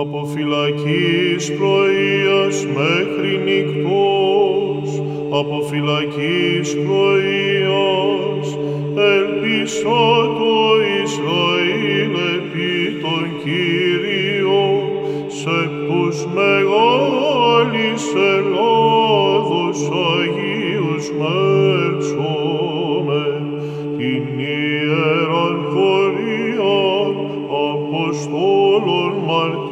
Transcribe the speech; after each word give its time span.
από 0.00 0.24
φυλακής 0.34 1.52
πρωίας 1.56 2.66
μέχρι 2.66 3.32
νυχτός, 3.44 5.02
από 5.30 5.60
φυλακής 5.70 6.76
πρωίας, 6.86 8.58
ελπίσα 8.96 10.04
το 10.38 10.54
Ισραήλ 11.02 12.14
επί 12.34 12.74
τον 13.00 13.24
Κύριο, 13.42 14.64
σε 15.26 15.58
τους 15.86 16.26
μεγάλης 16.34 18.02
Ελλάδος 18.36 19.78
Αγίους 20.14 21.06
μέλψομε, 21.20 23.24
την 23.96 24.24
Ιεραν 24.38 25.56
χωρία 25.72 26.30
Αποστόλων 27.72 29.12
μαρτύρων, 29.26 29.71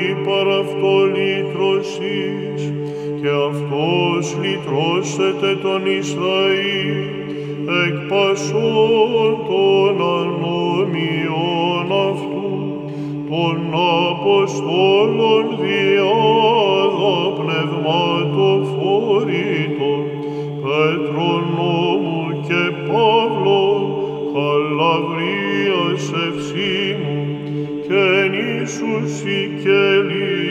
πολύ 0.00 0.16
παρά 0.24 0.58
αυτό 0.58 0.92
λύτρωσης, 1.14 2.60
και 3.20 3.30
αυτός 3.48 4.24
λυτρώσεται 4.42 5.50
τον 5.62 5.82
Ισραήλ, 5.98 6.98
εκ 7.84 7.96
πασών 8.08 9.30
των 9.48 9.94
ανομιών 10.18 11.86
αυτού, 12.10 12.50
των 13.30 13.56
Αποστόλων 14.10 15.44
διάδα 15.60 17.18
πνευματοφορήτων, 17.38 20.02
Πέτρων 20.62 21.29
και 27.90 28.08
νήσους 28.30 29.06
Σικελίας 29.16 30.50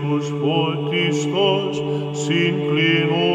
τους 0.00 0.26
φωτιστάς, 0.40 1.74
συγκλινώ 2.10 3.30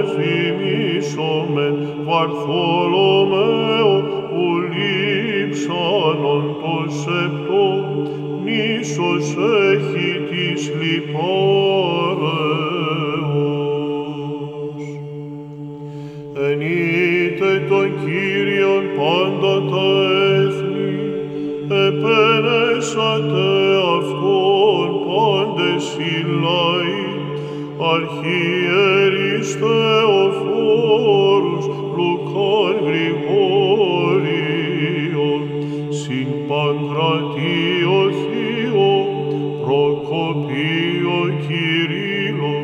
εφημίσομεν 0.00 1.74
Βαρθολομαίο, 2.04 3.94
που 4.30 4.44
λείψανον 4.74 6.44
το 6.60 6.76
σεπτό, 6.90 7.64
νήσος 8.44 9.26
έχει 9.72 10.10
της 10.30 10.60
λιπάρεως. 10.80 11.24
Ενείτε 16.50 17.50
τον 17.68 17.88
Κύριον 18.04 18.84
πάντα 18.96 19.54
τα 19.70 19.88
έθνη, 20.10 20.23
επένεσατε 22.04 23.48
Αυτόν 23.98 24.88
πάντες 25.06 25.84
οι 25.98 26.14
λαοί, 26.44 27.06
αρχιερείς 27.94 29.48
Θεοφόρους, 29.60 31.64
Λουκάν 31.96 32.74
Γρηγόριον, 32.86 34.22
συν 35.88 36.28
Παγκρατίο 36.48 37.98
Θείο, 38.20 38.92
Προκοπείο 39.64 41.18
Κυρίλο, 41.46 42.56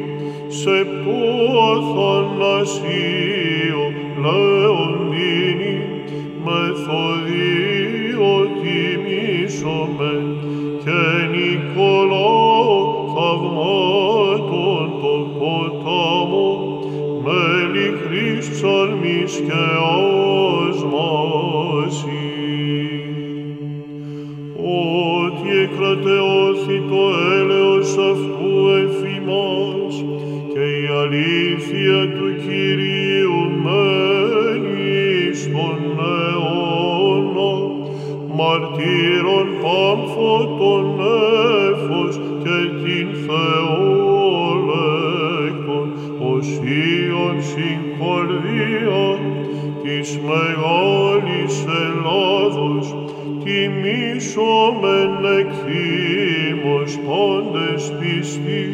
σεπτό 0.48 1.20
Αθανασίο, 1.72 3.82
και 11.32 11.36
Νικολάο 11.36 12.68
θαυμάτων 13.14 14.86
το 15.00 15.14
ποτάμο, 15.38 16.48
με 17.24 17.42
λυχρής 17.72 18.44
ψαλμής 18.50 19.32
και 19.46 19.62
άσμαση 20.68 21.10
ότι 24.58 25.48
εκρατεώθη 25.58 26.78
το 26.88 27.02
έλεος 27.41 27.91
αυτού 28.12 28.52
εφημάς 28.82 29.94
και 30.52 30.60
η 30.60 30.86
αλήθεια 31.02 31.98
του 32.14 32.28
Κυρίου 32.47 33.38
μένει 33.62 35.34
στον 35.34 35.78
αιώνα, 35.98 36.89
μαρτύρων 38.40 39.48
πάμφωτον 39.62 40.84
νέφος 40.98 42.14
και 42.42 42.58
την 42.82 43.08
Θεόλεκτον, 43.26 44.28
οσίων 46.32 47.36
συγχωρία 47.50 49.06
της 49.82 50.08
μεγάλης 50.28 51.54
Ελλάδος, 51.84 52.86
τιμήσομεν 53.44 55.12
εκθήμος 55.38 56.92
πάντες 57.06 57.82
πιστοί, 57.98 58.66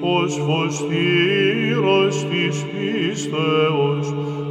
ως 0.00 0.32
φωστήρας 0.46 2.16
της 2.30 2.56
πίστεως, 2.72 4.06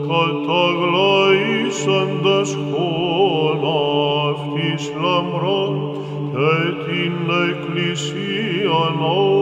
καταγλαίσαντας 0.07 2.49
χώνας 2.71 3.90
αυτής 4.31 4.91
λαμπρών 5.01 5.95
και 6.31 6.91
την 6.91 7.15
Εκκλησίαν 7.49 8.95
απάσαν. 8.99 9.40